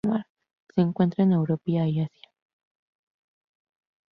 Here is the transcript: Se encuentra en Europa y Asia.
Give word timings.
Se 0.73 0.81
encuentra 0.81 1.23
en 1.25 1.33
Europa 1.33 1.61
y 1.67 1.77
Asia. 1.77 2.09